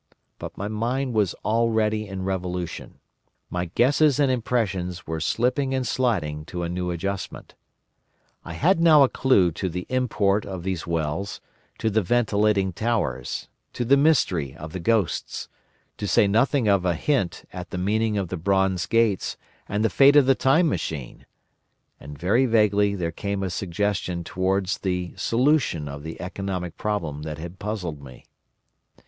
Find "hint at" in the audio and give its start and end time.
16.95-17.69